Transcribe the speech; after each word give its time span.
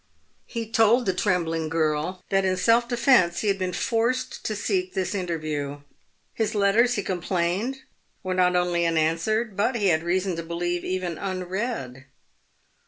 He 0.47 0.67
told 0.67 1.05
the 1.05 1.13
trembling 1.13 1.69
girl 1.69 2.23
that 2.29 2.43
in 2.43 2.57
self 2.57 2.87
defence 2.87 3.41
he 3.41 3.47
had 3.49 3.59
been 3.59 3.71
forced 3.71 4.43
to 4.45 4.55
seek 4.55 4.95
this 4.95 5.13
interview. 5.13 5.81
His 6.33 6.55
letters, 6.55 6.95
he 6.95 7.03
complained, 7.03 7.81
were 8.23 8.33
not 8.33 8.55
only 8.55 8.83
unanswered, 8.87 9.55
but, 9.55 9.75
he 9.75 9.89
had 9.89 10.01
reason 10.01 10.35
to 10.37 10.41
believe, 10.43 10.83
even 10.83 11.19
unread. 11.19 12.05